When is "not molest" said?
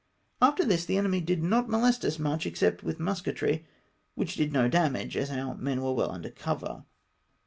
1.43-2.03